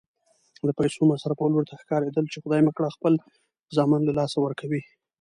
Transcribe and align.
د 0.67 0.69
پیسو 0.79 0.99
مصرفول 1.11 1.51
ورته 1.53 1.79
ښکارېدل 1.81 2.25
چې 2.31 2.37
خدای 2.43 2.61
مه 2.63 2.71
کړه 2.77 2.95
خپل 2.95 3.13
زامن 3.75 4.01
له 4.05 4.13
لاسه 4.19 4.37
ورکوي. 4.41 4.81